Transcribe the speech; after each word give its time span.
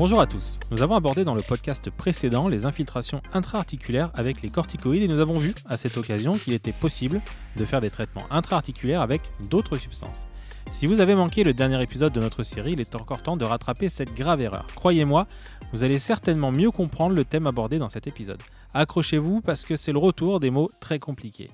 Bonjour 0.00 0.22
à 0.22 0.26
tous. 0.26 0.58
Nous 0.70 0.82
avons 0.82 0.94
abordé 0.94 1.24
dans 1.24 1.34
le 1.34 1.42
podcast 1.42 1.90
précédent 1.90 2.48
les 2.48 2.64
infiltrations 2.64 3.20
intra-articulaires 3.34 4.10
avec 4.14 4.40
les 4.40 4.48
corticoïdes 4.48 5.02
et 5.02 5.08
nous 5.08 5.20
avons 5.20 5.38
vu 5.38 5.54
à 5.66 5.76
cette 5.76 5.98
occasion 5.98 6.32
qu'il 6.32 6.54
était 6.54 6.72
possible 6.72 7.20
de 7.58 7.66
faire 7.66 7.82
des 7.82 7.90
traitements 7.90 8.24
intra-articulaires 8.30 9.02
avec 9.02 9.20
d'autres 9.50 9.76
substances. 9.76 10.26
Si 10.72 10.86
vous 10.86 11.00
avez 11.00 11.14
manqué 11.14 11.44
le 11.44 11.52
dernier 11.52 11.82
épisode 11.82 12.14
de 12.14 12.20
notre 12.20 12.44
série, 12.44 12.72
il 12.72 12.80
est 12.80 12.96
encore 12.96 13.22
temps 13.22 13.36
de 13.36 13.44
rattraper 13.44 13.90
cette 13.90 14.14
grave 14.14 14.40
erreur. 14.40 14.64
Croyez-moi, 14.74 15.26
vous 15.74 15.84
allez 15.84 15.98
certainement 15.98 16.50
mieux 16.50 16.70
comprendre 16.70 17.14
le 17.14 17.26
thème 17.26 17.46
abordé 17.46 17.76
dans 17.76 17.90
cet 17.90 18.06
épisode. 18.06 18.42
Accrochez-vous 18.72 19.42
parce 19.42 19.66
que 19.66 19.76
c'est 19.76 19.92
le 19.92 19.98
retour 19.98 20.40
des 20.40 20.48
mots 20.50 20.70
très 20.80 20.98
compliqués. 20.98 21.50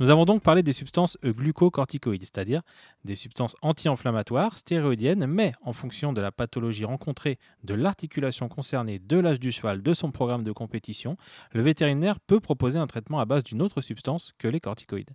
Nous 0.00 0.08
avons 0.08 0.24
donc 0.24 0.42
parlé 0.42 0.62
des 0.62 0.72
substances 0.72 1.18
glucocorticoïdes, 1.22 2.22
c'est-à-dire 2.22 2.62
des 3.04 3.16
substances 3.16 3.54
anti-inflammatoires, 3.60 4.56
stéroïdiennes, 4.56 5.26
mais 5.26 5.52
en 5.62 5.74
fonction 5.74 6.14
de 6.14 6.22
la 6.22 6.32
pathologie 6.32 6.86
rencontrée, 6.86 7.38
de 7.64 7.74
l'articulation 7.74 8.48
concernée, 8.48 8.98
de 8.98 9.18
l'âge 9.18 9.38
du 9.38 9.52
cheval, 9.52 9.82
de 9.82 9.92
son 9.92 10.10
programme 10.10 10.42
de 10.42 10.52
compétition, 10.52 11.18
le 11.52 11.60
vétérinaire 11.60 12.18
peut 12.18 12.40
proposer 12.40 12.78
un 12.78 12.86
traitement 12.86 13.20
à 13.20 13.26
base 13.26 13.44
d'une 13.44 13.60
autre 13.60 13.82
substance 13.82 14.32
que 14.38 14.48
les 14.48 14.58
corticoïdes. 14.58 15.10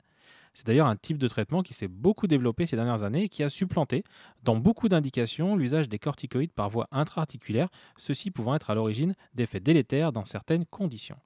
C'est 0.53 0.67
d'ailleurs 0.67 0.86
un 0.86 0.97
type 0.97 1.17
de 1.17 1.27
traitement 1.27 1.63
qui 1.63 1.73
s'est 1.73 1.88
beaucoup 1.88 2.27
développé 2.27 2.67
ces 2.67 2.75
dernières 2.75 3.02
années 3.02 3.23
et 3.23 3.30
qui 3.30 3.41
a 3.41 3.49
supplanté, 3.49 4.03
dans 4.44 4.55
beaucoup 4.55 4.88
d'indications, 4.88 5.55
l'usage 5.55 5.89
des 5.89 5.97
corticoïdes 5.97 6.53
par 6.53 6.70
voie 6.70 6.88
intra-articulaire, 6.91 7.70
ceci 7.97 8.30
pouvant 8.30 8.53
être 8.53 8.70
à 8.70 8.75
l'origine 8.75 9.16
d'effets 9.33 9.59
délétères 9.59 10.11
dans 10.11 10.25
certaines 10.25 10.66
conditions. 10.67 11.17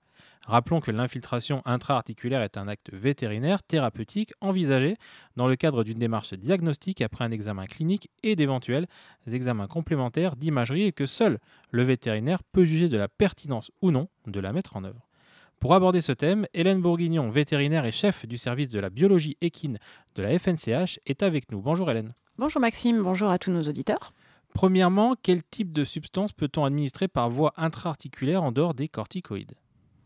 Rappelons 0.46 0.80
que 0.80 0.92
l'infiltration 0.92 1.62
intra-articulaire 1.66 2.42
est 2.42 2.58
un 2.58 2.68
acte 2.68 2.92
vétérinaire 2.92 3.62
thérapeutique 3.62 4.34
envisagé 4.42 4.96
dans 5.36 5.48
le 5.48 5.56
cadre 5.56 5.84
d'une 5.84 6.00
démarche 6.00 6.34
diagnostique 6.34 7.02
après 7.02 7.24
un 7.24 7.32
examen 7.32 7.68
clinique 7.68 8.10
et 8.24 8.36
d'éventuels 8.36 8.88
examens 9.32 9.68
complémentaires 9.68 10.36
d'imagerie 10.36 10.86
et 10.86 10.92
que 10.92 11.06
seul 11.06 11.40
le 11.72 11.84
vétérinaire 11.84 12.42
peut 12.44 12.66
juger 12.66 12.90
de 12.90 12.98
la 12.98 13.08
pertinence 13.08 13.72
ou 13.82 13.92
non 13.92 14.08
de 14.26 14.40
la 14.40 14.54
mettre 14.54 14.76
en 14.76 14.84
œuvre. 14.84 15.08
Pour 15.60 15.76
aborder 15.76 16.00
ce 16.00 16.14
thème, 16.14 16.48
Hélène 16.54 16.82
Bourguignon, 16.82 17.30
vétérinaire 17.30 17.86
et 17.86 17.92
chef 17.92 18.26
du 18.26 18.38
service 18.38 18.70
de 18.70 18.80
la 18.80 18.90
biologie 18.90 19.38
équine 19.42 19.78
de 20.16 20.24
la 20.24 20.40
FNCH, 20.40 21.00
est 21.06 21.22
avec 21.22 21.52
nous. 21.52 21.62
Bonjour 21.62 21.92
Hélène. 21.92 22.14
Bonjour 22.38 22.62
Maxime, 22.62 23.04
bonjour 23.04 23.30
à 23.30 23.38
tous 23.38 23.52
nos 23.52 23.64
auditeurs. 23.64 24.14
Premièrement, 24.54 25.16
quel 25.22 25.44
type 25.44 25.74
de 25.74 25.84
substance 25.84 26.32
peut-on 26.32 26.64
administrer 26.64 27.10
par 27.10 27.30
voie 27.30 27.54
intra-articulaire 27.58 28.42
en 28.42 28.54
dehors 28.54 28.74
des 28.74 28.88
corticoïdes? 28.88 29.56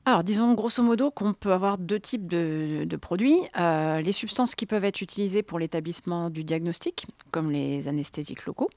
Alors, 0.05 0.25
disons 0.25 0.53
grosso 0.53 0.83
modo 0.83 1.11
qu'on 1.11 1.33
peut 1.33 1.53
avoir 1.53 1.77
deux 1.77 1.99
types 1.99 2.27
de, 2.27 2.97
produits. 2.97 3.39
Euh, 3.57 4.01
les 4.01 4.11
substances 4.11 4.53
qui 4.53 4.65
peuvent 4.65 4.83
être 4.83 5.01
utilisées 5.01 5.43
pour 5.43 5.59
l'établissement 5.59 6.29
du 6.29 6.43
diagnostic, 6.43 7.07
comme 7.31 7.51
les 7.51 7.87
anesthésiques 7.87 8.45
locaux. 8.45 8.69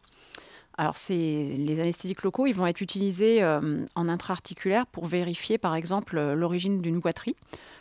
Alors, 0.79 0.95
les 1.09 1.81
anesthésiques 1.81 2.23
locaux, 2.23 2.47
ils 2.47 2.55
vont 2.55 2.67
être 2.67 2.81
utilisés 2.81 3.43
euh, 3.43 3.85
en 3.97 4.09
intra-articulaire 4.09 4.87
pour 4.87 5.07
vérifier, 5.07 5.59
par 5.59 5.75
exemple, 5.75 6.21
l'origine 6.35 6.81
d'une 6.81 7.01
boiterie 7.01 7.35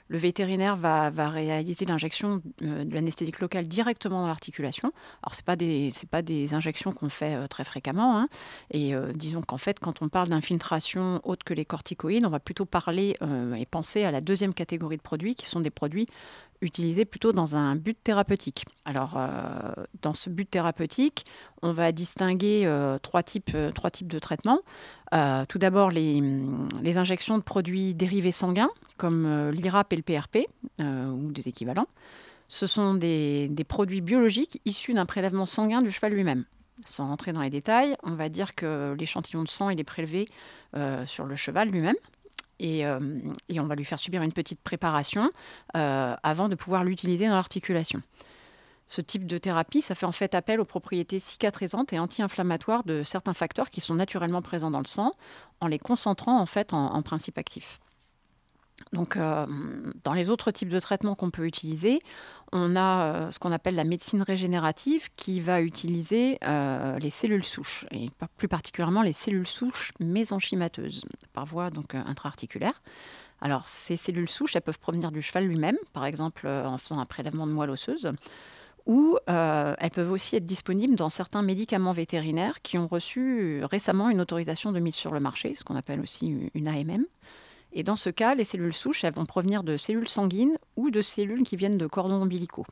le 0.07 0.17
vétérinaire 0.17 0.75
va, 0.75 1.09
réaliser 1.29 1.85
l'injection 1.85 2.41
euh, 2.61 2.83
de 2.83 2.93
l'anesthésique 2.93 3.39
locale 3.39 3.67
directement 3.67 4.21
dans 4.21 4.27
l'articulation. 4.27 4.91
Alors, 5.23 5.33
ce 5.35 5.41
pas 5.41 5.55
des, 5.55 5.89
pas 6.11 6.21
des 6.21 6.53
injections 6.53 6.91
qu'on 6.91 7.09
fait 7.09 7.35
euh, 7.35 7.47
très 7.47 7.63
fréquemment. 7.63 8.19
Hein. 8.19 8.27
Et 8.71 8.93
euh, 8.93 9.11
disons 9.13 9.41
qu'en 9.41 9.57
fait, 9.57 9.79
quand 9.79 10.01
on 10.01 10.09
parle 10.09 10.29
d'infiltration 10.29 11.21
autre 11.23 11.43
que 11.43 11.53
les 11.53 11.65
corticoïdes, 11.65 12.25
on 12.25 12.29
va 12.29 12.39
plutôt 12.39 12.65
parler 12.65 13.17
et 13.57 13.65
penser 13.65 14.03
à 14.03 14.11
la 14.11 14.21
deuxième 14.21 14.53
catégorie 14.53 14.97
de 14.97 15.01
produits, 15.01 15.35
qui 15.35 15.45
sont 15.45 15.59
des 15.59 15.69
produits 15.69 16.07
utilisés 16.61 17.05
plutôt 17.05 17.31
dans 17.31 17.55
un 17.55 17.75
but 17.75 17.97
thérapeutique. 18.01 18.65
Alors, 18.85 19.17
dans 20.01 20.13
ce 20.13 20.29
but 20.29 20.49
thérapeutique, 20.49 21.25
on 21.61 21.71
va 21.71 21.91
distinguer 21.91 22.69
trois, 23.01 23.23
types, 23.23 23.55
de 23.55 24.19
traitements. 24.19 24.61
tout 25.47 25.57
d'abord, 25.57 25.91
les, 25.91 26.97
injections 26.97 27.37
de 27.37 27.43
produits 27.43 27.93
dérivés 27.93 28.31
sanguins, 28.31 28.71
comme 28.97 29.25
euh, 29.25 29.51
l'IRAP 29.51 29.93
et 29.93 29.95
le 29.95 30.01
PRP, 30.01 30.47
euh, 30.81 31.07
ou 31.07 31.31
des 31.31 31.47
équivalents. 31.47 31.87
Ce 32.47 32.67
sont 32.67 32.93
des, 32.93 33.49
produits 33.67 34.01
biologiques 34.01 34.61
issus 34.65 34.93
d'un 34.93 35.05
prélèvement 35.05 35.45
sanguin 35.45 35.81
du 35.81 35.91
cheval 35.91 36.13
lui-même. 36.13 36.45
Sans 36.85 37.07
rentrer 37.07 37.33
dans 37.33 37.41
les 37.41 37.49
détails, 37.49 37.95
on 38.03 38.11
va 38.11 38.29
dire 38.29 38.53
que 38.53 38.95
l'échantillon 38.99 39.43
de 39.43 39.47
sang 39.47 39.69
est 39.69 39.83
prélevé 39.83 40.27
euh, 40.75 41.05
sur 41.05 41.25
le 41.25 41.35
cheval 41.35 41.69
lui-même. 41.69 41.95
Et, 42.59 42.85
on 42.85 43.63
va 43.63 43.75
lui 43.75 43.83
faire 43.83 43.99
subir 43.99 44.21
une 44.21 44.31
petite 44.31 44.61
préparation 44.61 45.29
avant 45.73 46.47
de 46.47 46.55
pouvoir 46.55 46.85
l'utiliser 46.85 47.27
dans 47.27 47.33
l'articulation. 47.33 48.01
Ce 48.87 49.01
type 49.01 49.27
de 49.27 49.37
thérapie, 49.37 49.81
ça 49.81 49.93
fait 49.93 50.05
en 50.05 50.13
fait 50.13 50.35
appel 50.35 50.61
aux 50.61 50.65
propriétés 50.65 51.19
cicatrisantes 51.19 51.91
et 51.91 51.99
anti-inflammatoires 51.99 52.85
de 52.85 53.03
certains 53.03 53.33
facteurs 53.33 53.69
qui 53.69 53.81
sont 53.81 53.95
naturellement 53.95 54.41
présents 54.41 54.71
dans 54.71 54.79
le 54.79 54.85
sang, 54.85 55.11
en 55.59 55.67
les 55.67 55.79
concentrant 55.79 56.39
en 56.39 56.45
fait 56.45 56.71
en 56.71 57.01
principe 57.01 57.37
actif. 57.37 57.81
Donc, 58.95 59.17
euh, 59.17 59.45
dans 60.05 60.13
les 60.13 60.29
autres 60.29 60.51
types 60.51 60.69
de 60.69 60.79
traitements 60.79 61.15
qu'on 61.15 61.29
peut 61.29 61.45
utiliser, 61.45 61.99
on 62.53 62.77
a 62.77 62.79
euh, 62.79 63.31
ce 63.31 63.39
qu'on 63.39 63.51
appelle 63.51 63.75
la 63.75 63.83
médecine 63.83 64.21
régénérative 64.21 65.09
qui 65.17 65.41
va 65.41 65.61
utiliser 65.61 66.37
euh, 66.45 66.97
les 66.99 67.09
cellules 67.09 67.43
souches, 67.43 67.85
et 67.91 68.09
plus 68.37 68.47
particulièrement 68.47 69.01
les 69.01 69.11
cellules 69.11 69.47
souches 69.47 69.91
mésenchymateuses, 69.99 71.03
par 71.33 71.45
voie 71.45 71.71
donc 71.71 71.93
intra-articulaire. 71.93 72.81
Alors, 73.41 73.67
ces 73.67 73.97
cellules 73.97 74.29
souches, 74.29 74.57
peuvent 74.59 74.79
provenir 74.79 75.11
du 75.11 75.21
cheval 75.21 75.45
lui-même, 75.45 75.77
par 75.91 76.05
exemple 76.05 76.47
en 76.47 76.77
faisant 76.77 76.99
un 76.99 77.05
prélèvement 77.05 77.47
de 77.47 77.51
moelle 77.51 77.71
osseuse, 77.71 78.13
ou 78.85 79.17
elles 79.27 79.91
peuvent 79.93 80.11
aussi 80.11 80.37
être 80.37 80.45
disponibles 80.45 80.95
dans 80.95 81.09
certains 81.09 81.41
médicaments 81.41 81.91
vétérinaires 81.91 82.61
qui 82.61 82.77
ont 82.77 82.87
reçu 82.87 83.61
récemment 83.65 84.09
une 84.09 84.21
autorisation 84.21 84.71
de 84.71 84.79
mise 84.79 84.95
sur 84.95 85.11
le 85.11 85.19
marché, 85.19 85.53
ce 85.53 85.65
qu'on 85.65 85.75
appelle 85.75 85.99
aussi 85.99 86.49
une 86.53 86.67
AMM. 86.67 87.03
Et 87.75 87.83
dans 87.83 87.97
ce 87.97 88.09
cas, 88.09 88.33
les 88.35 88.45
cellules 88.45 88.73
souches, 88.73 89.03
vont 89.03 89.25
provenir 89.25 89.63
de 89.63 89.75
cellules 89.75 90.07
sanguines 90.07 90.57
ou 90.77 90.89
de 90.89 91.01
cellules 91.01 91.43
qui 91.43 91.57
viennent 91.57 91.77
de 91.77 91.87
cordons 91.87 92.21
ombilicaux. 92.21 92.65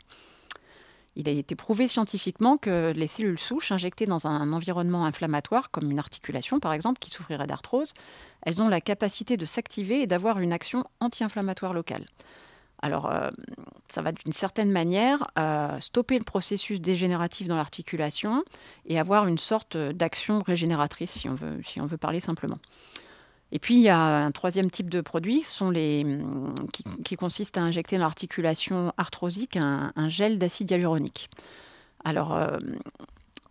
Il 1.16 1.30
a 1.30 1.31
été 1.31 1.56
prouvé 1.56 1.88
scientifiquement 1.88 2.58
que 2.58 2.91
les 2.96 3.08
cellules 3.08 3.38
souches 3.38 3.72
injectées 3.72 4.08
dans 4.08 4.25
un 4.25 4.52
environnement 4.52 5.06
inflammatoire, 5.06 5.69
comme 5.69 5.91
une 5.91 6.00
articulation 6.00 6.59
par 6.59 6.74
exemple, 6.74 7.00
qui 7.00 7.12
souffrirait 7.12 7.46
d'arthrose, 7.46 7.94
elles 8.41 8.64
ont 8.64 8.69
la 8.69 8.81
capacité 8.81 9.38
de 9.38 9.46
s'activer 9.46 10.02
et 10.02 10.08
d'avoir 10.08 10.40
une 10.40 10.53
action 10.53 10.86
anti-inflammatoire 11.02 11.74
locale. 11.74 12.06
Alors, 12.81 13.12
euh, 13.12 13.30
ça 13.94 14.02
va 14.02 14.12
d'une 14.12 14.34
certaine 14.34 14.72
manière 14.72 15.28
euh, 15.38 15.80
stopper 15.80 16.18
le 16.18 16.25
processus 16.25 16.81
dégénératif 16.81 17.47
dans 17.47 17.56
l'articulation 17.56 18.44
et 18.88 19.00
avoir 19.00 19.28
une 19.28 19.38
sorte 19.38 19.78
d'action 19.78 20.40
régénératrice, 20.40 21.12
si 21.12 21.80
on 21.81 21.85
veut 21.85 21.97
parler 21.97 22.20
simplement. 22.20 22.58
Et 23.53 23.59
puis, 23.59 23.75
il 23.75 23.81
y 23.81 23.90
a 23.90 24.25
un 24.25 24.31
troisième 24.31 24.72
type 24.72 24.90
de 24.90 25.00
produit 25.00 25.46
hum, 25.62 26.56
qui, 27.06 27.16
consiste 27.16 27.58
à 27.58 27.62
injecter 27.62 27.97
dans 27.97 28.03
l'articulation 28.03 28.91
arthrosique 28.97 29.56
un, 29.56 29.91
gel 30.08 30.40
d'acide 30.40 30.72
hyaluronique. 30.72 31.30
Alors, 32.03 32.36
euh, 32.36 32.58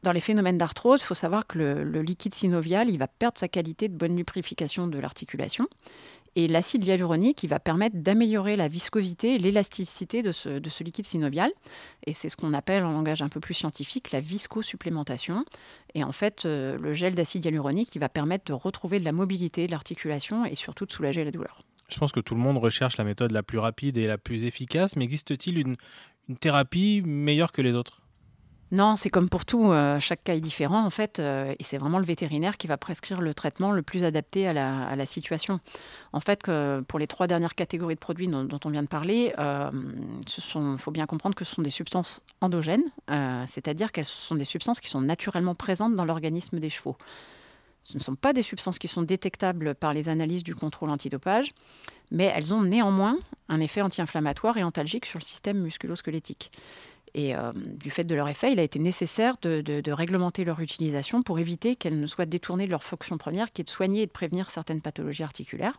dans 0.02 0.10
les 0.10 0.20
phénomènes 0.20 0.58
d'arthrose, 0.58 1.00
il 1.00 1.04
faut 1.04 1.14
savoir 1.14 1.46
que 1.46 1.56
le, 1.56 2.02
liquide 2.02 2.34
synovial 2.34 2.90
il 2.90 2.98
va 2.98 3.06
perdre 3.06 3.38
sa 3.38 3.46
qualité 3.46 3.88
de 3.88 3.94
bonne 3.94 4.16
lubrification 4.16 4.88
de 4.88 4.98
l'articulation. 4.98 5.68
Et 6.34 6.48
l'acide 6.48 6.84
hyaluronique, 6.84 7.42
il 7.42 7.48
va 7.48 7.60
permettre 7.60 7.96
d'améliorer 7.96 8.56
la 8.56 8.68
viscosité 8.68 9.34
et 9.34 9.38
l'élasticité 9.38 10.22
de 10.22 10.32
ce, 10.32 10.82
liquide 10.82 11.04
synovial. 11.04 11.50
Et 12.06 12.12
c'est 12.12 12.28
ce 12.28 12.36
qu'on 12.36 12.54
appelle 12.54 12.84
en 12.84 12.92
langage 12.92 13.20
un 13.20 13.28
peu 13.28 13.40
plus 13.40 13.54
scientifique 13.54 14.12
la 14.12 14.20
viscosupplémentation. 14.20 15.44
Et 15.94 16.04
en 16.04 16.12
fait, 16.12 16.46
euh, 16.46 16.78
le 16.78 16.92
gel 16.94 17.14
d'acide 17.14 17.44
hyaluronique, 17.44 17.94
il 17.94 17.98
va 17.98 18.08
permettre 18.08 18.44
de 18.46 18.54
retrouver 18.54 18.98
de 18.98 19.04
la 19.04 19.12
mobilité 19.12 19.66
de 19.66 19.70
l'articulation 19.70 20.46
et 20.46 20.54
surtout 20.54 20.86
de 20.86 20.92
soulager 20.92 21.24
la 21.24 21.30
douleur. 21.30 21.62
Je 21.88 21.98
pense 21.98 22.12
que 22.12 22.20
tout 22.20 22.34
le 22.34 22.40
monde 22.40 22.56
recherche 22.56 22.96
la 22.96 23.04
méthode 23.04 23.32
la 23.32 23.42
plus 23.42 23.58
rapide 23.58 23.98
et 23.98 24.06
la 24.06 24.16
plus 24.16 24.46
efficace, 24.46 24.96
mais 24.96 25.04
existe-t-il 25.04 25.58
une 25.58 25.76
thérapie 26.40 27.02
meilleure 27.04 27.52
que 27.52 27.60
les 27.60 27.76
autres? 27.76 28.01
Non, 28.72 28.96
c'est 28.96 29.10
comme 29.10 29.28
pour 29.28 29.44
tout, 29.44 29.70
euh, 29.70 30.00
chaque 30.00 30.24
cas 30.24 30.34
est 30.34 30.40
différent 30.40 30.82
en 30.82 30.88
fait, 30.88 31.18
euh, 31.18 31.54
et 31.58 31.62
c'est 31.62 31.76
vraiment 31.76 31.98
le 31.98 32.06
vétérinaire 32.06 32.56
qui 32.56 32.66
va 32.66 32.78
prescrire 32.78 33.20
le 33.20 33.34
traitement 33.34 33.70
le 33.70 33.82
plus 33.82 34.02
adapté 34.02 34.48
à 34.48 34.54
la, 34.54 35.06
situation. 35.06 35.60
En 36.14 36.20
fait, 36.20 36.50
pour 36.88 36.98
les 36.98 37.06
trois 37.06 37.26
dernières 37.26 37.54
catégories 37.54 37.96
de 37.96 38.00
produits 38.00 38.28
dont, 38.28 38.60
on 38.64 38.70
vient 38.70 38.82
de 38.82 38.88
parler, 38.88 39.34
il 39.36 39.42
euh, 39.42 40.76
faut 40.78 40.90
bien 40.90 41.04
comprendre 41.04 41.34
que 41.34 41.44
ce 41.44 41.54
sont 41.54 41.60
des 41.60 41.70
substances 41.70 42.22
endogènes, 42.40 42.84
c'est-à-dire 43.46 43.92
qu'elles 43.92 44.06
sont 44.06 44.36
des 44.36 44.44
substances 44.44 44.80
qui 44.80 44.88
sont 44.88 45.02
naturellement 45.02 45.54
présentes 45.54 45.94
dans 45.94 46.06
l'organisme 46.06 46.58
des 46.58 46.70
chevaux. 46.70 46.96
Ce 47.82 47.98
ne 47.98 48.02
sont 48.02 48.14
pas 48.14 48.32
des 48.32 48.42
substances 48.42 48.78
qui 48.78 48.88
sont 48.88 49.02
détectables 49.02 49.74
par 49.74 49.92
les 49.92 50.08
analyses 50.08 50.44
du 50.44 50.54
contrôle 50.54 50.88
antidopage, 50.88 51.52
mais 52.10 52.32
elles 52.34 52.54
ont 52.54 52.62
néanmoins 52.62 53.18
un 53.48 53.60
effet 53.60 53.82
anti-inflammatoire 53.82 54.56
et 54.56 54.62
antalgique 54.62 55.04
sur 55.04 55.18
le 55.18 55.24
système 55.24 55.58
musculo-squelettique. 55.58 56.52
Et 57.14 57.36
euh, 57.36 57.52
du 57.54 57.90
fait 57.90 58.04
de 58.04 58.14
leur 58.14 58.28
effet, 58.28 58.52
il 58.52 58.58
a 58.58 58.62
été 58.62 58.78
nécessaire 58.78 59.36
de, 59.42 59.92
réglementer 59.92 60.44
leur 60.44 60.60
utilisation 60.60 61.22
pour 61.22 61.38
éviter 61.38 61.76
qu'elles 61.76 62.00
ne 62.00 62.06
soient 62.06 62.26
détournées 62.26 62.66
de 62.66 62.70
leur 62.70 62.82
fonction 62.82 63.18
première, 63.18 63.52
qui 63.52 63.60
est 63.60 63.64
de 63.64 63.70
soigner 63.70 64.02
et 64.02 64.06
de 64.06 64.10
prévenir 64.10 64.50
certaines 64.50 64.80
pathologies 64.80 65.22
articulaires. 65.22 65.78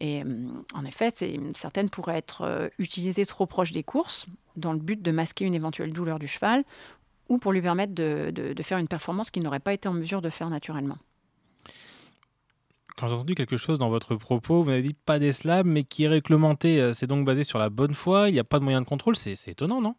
Et 0.00 0.22
euh, 0.22 0.48
en 0.74 0.84
effet, 0.84 1.12
certaines 1.54 1.90
pourraient 1.90 2.18
être 2.18 2.42
euh, 2.42 2.68
utilisées 2.78 3.26
trop 3.26 3.46
proches 3.46 3.72
des 3.72 3.84
courses, 3.84 4.26
dans 4.56 4.72
le 4.72 4.78
but 4.78 5.00
de 5.00 5.10
masquer 5.12 5.44
une 5.44 5.54
éventuelle 5.54 5.92
douleur 5.92 6.18
du 6.18 6.26
cheval, 6.26 6.64
ou 7.28 7.38
pour 7.38 7.52
lui 7.52 7.62
permettre 7.62 7.94
de, 7.94 8.54
faire 8.62 8.78
une 8.78 8.88
performance 8.88 9.30
qu'il 9.30 9.42
n'aurait 9.42 9.60
pas 9.60 9.72
été 9.72 9.88
en 9.88 9.92
mesure 9.92 10.22
de 10.22 10.30
faire 10.30 10.50
naturellement. 10.50 10.96
quand 12.96 13.06
j'ai 13.06 13.14
entendu 13.14 13.34
quelque 13.34 13.58
chose 13.58 13.78
dans 13.78 13.90
votre 13.90 14.16
propos, 14.16 14.62
vous 14.62 14.70
m'avez 14.70 14.82
dit 14.82 14.94
pas 14.94 15.20
des 15.20 15.32
slabs, 15.32 15.66
mais 15.66 15.84
qui 15.84 16.04
est 16.04 16.08
réglementé, 16.08 16.92
c'est 16.94 17.06
donc 17.06 17.26
basé 17.26 17.44
sur 17.44 17.58
la 17.58 17.68
bonne 17.68 17.94
foi, 17.94 18.28
il 18.28 18.32
n'y 18.32 18.40
a 18.40 18.44
pas 18.44 18.58
de 18.58 18.64
moyen 18.64 18.80
de 18.80 18.86
contrôle, 18.86 19.14
c'est 19.14 19.36
étonnant, 19.46 19.80
non? 19.80 19.94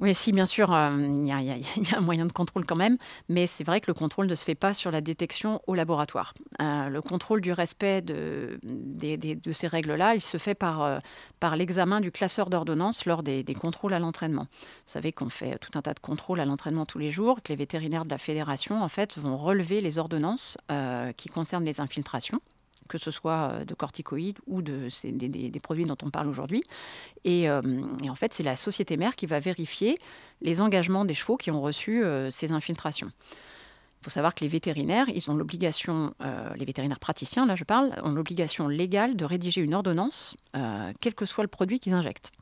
Oui, 0.00 0.14
si, 0.14 0.32
bien 0.32 0.46
sûr, 0.46 0.68
il 1.16 1.26
y, 1.26 1.32
a 1.32 1.96
un 1.96 2.00
moyen 2.00 2.26
de 2.26 2.32
contrôle 2.32 2.64
quand 2.64 2.76
même, 2.76 2.96
mais 3.28 3.46
c'est 3.46 3.64
vrai 3.64 3.80
que 3.80 3.88
le 3.88 3.94
contrôle 3.94 4.26
ne 4.26 4.34
se 4.34 4.44
fait 4.44 4.54
pas 4.54 4.74
sur 4.74 4.90
la 4.90 5.00
détection 5.00 5.60
au 5.66 5.74
laboratoire. 5.74 6.34
Euh, 6.60 6.88
le 6.88 7.02
contrôle 7.02 7.40
du 7.40 7.52
respect 7.52 8.00
de, 8.02 8.58
ces 9.52 9.66
règles-là, 9.66 10.14
il 10.14 10.20
se 10.20 10.38
fait 10.38 10.54
par, 10.54 10.82
euh, 10.82 10.98
par 11.40 11.56
l'examen 11.56 12.00
du 12.00 12.10
classeur 12.10 12.48
d'ordonnance 12.48 13.04
lors 13.06 13.22
des, 13.22 13.44
contrôles 13.60 13.92
à 13.92 13.98
l'entraînement. 13.98 14.46
Vous 14.50 14.92
savez 14.92 15.12
qu'on 15.12 15.28
fait 15.28 15.58
tout 15.58 15.78
un 15.78 15.82
tas 15.82 15.94
de 15.94 16.00
contrôles 16.00 16.40
à 16.40 16.46
l'entraînement 16.46 16.86
tous 16.86 16.98
les 16.98 17.10
jours, 17.10 17.42
que 17.42 17.52
les 17.52 17.56
vétérinaires 17.56 18.04
de 18.04 18.10
la 18.10 18.18
fédération, 18.18 18.82
en 18.82 18.88
fait, 18.88 19.18
vont 19.18 19.36
relever 19.36 19.80
les 19.80 19.98
ordonnances 19.98 20.56
euh, 20.70 21.12
qui 21.12 21.28
concernent 21.28 21.64
les 21.64 21.80
infiltrations 21.80 22.40
que 22.92 22.98
ce 22.98 23.10
soit 23.10 23.52
euh, 23.52 23.64
de 23.64 23.72
corticoïdes 23.72 24.38
ou 24.46 24.60
de, 24.60 24.88
des, 25.02 25.60
produits 25.60 25.86
dont 25.86 25.96
on 26.02 26.10
parle 26.10 26.28
aujourd'hui. 26.28 26.62
Euh, 27.26 27.62
et, 28.04 28.10
en 28.10 28.14
fait, 28.14 28.34
c'est 28.34 28.42
la 28.42 28.54
société 28.54 28.98
mère 28.98 29.16
qui 29.16 29.24
va 29.24 29.40
vérifier 29.40 29.98
les 30.42 30.60
engagements 30.60 31.06
des 31.06 31.14
chevaux 31.14 31.38
qui 31.38 31.50
ont 31.50 31.62
reçu 31.62 32.04
euh, 32.04 32.30
ces 32.30 32.52
infiltrations. 32.52 33.10
Il 34.00 34.04
faut 34.04 34.10
savoir 34.10 34.34
que 34.34 34.40
les 34.44 34.48
vétérinaires, 34.48 35.08
ils 35.08 35.30
ont 35.30 35.34
l'obligation, 35.34 36.12
les 36.56 36.64
vétérinaires 36.64 36.98
praticiens, 36.98 37.46
là 37.46 37.54
je 37.54 37.62
parle, 37.62 37.92
ont 38.02 38.10
l'obligation 38.10 38.66
légale 38.66 39.14
de 39.14 39.24
rédiger 39.24 39.60
une 39.60 39.74
ordonnance, 39.74 40.36
quel 41.00 41.14
que 41.14 41.24
soit 41.24 41.44
le 41.44 41.48
produit 41.48 41.78
qu'ils 41.78 41.92
injectent. 41.92 42.32